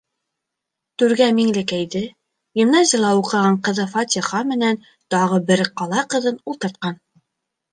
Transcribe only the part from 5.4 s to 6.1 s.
бер ҡала